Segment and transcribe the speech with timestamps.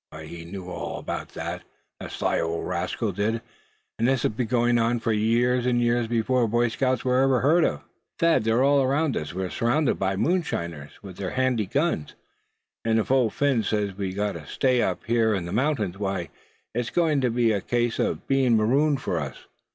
[0.19, 1.61] He knew all about that,
[1.99, 3.39] the sly old rascal did;
[3.99, 7.41] and this has been going on for years and years before Boy Scouts were ever
[7.41, 7.81] heard of."
[8.17, 12.15] "Thad, they're all around us; we're surrounded by these moonshiners, with their handy guns;
[12.83, 16.29] and if Old Phin says we've got to stay up here in the mountains, why,
[16.73, 19.45] it's going to be a case of being marooned for us.